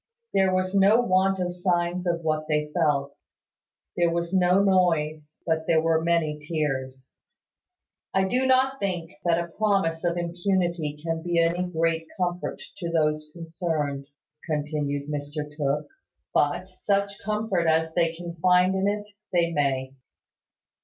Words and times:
There 0.33 0.51
was 0.51 0.73
no 0.73 0.99
want 0.99 1.39
of 1.39 1.53
signs 1.53 2.07
of 2.07 2.21
what 2.23 2.47
they 2.47 2.71
felt. 2.73 3.19
There 3.95 4.09
was 4.09 4.33
no 4.33 4.63
noise; 4.63 5.37
but 5.45 5.67
there 5.67 5.79
were 5.79 6.03
many 6.03 6.39
tears. 6.39 7.13
"I 8.11 8.23
do 8.23 8.47
not 8.47 8.79
think 8.79 9.11
that 9.23 9.37
a 9.37 9.49
promise 9.51 10.03
of 10.03 10.17
impunity 10.17 10.97
can 11.03 11.21
be 11.21 11.37
any 11.37 11.61
great 11.71 12.07
comfort 12.17 12.63
to 12.79 12.89
those 12.89 13.29
concerned," 13.31 14.07
continued 14.49 15.07
Mr 15.07 15.55
Tooke: 15.55 15.85
"but 16.33 16.67
such 16.67 17.19
comfort 17.19 17.67
as 17.67 17.93
they 17.93 18.15
can 18.15 18.33
find 18.37 18.73
in 18.73 18.87
it, 18.87 19.07
they 19.31 19.51
may. 19.51 19.93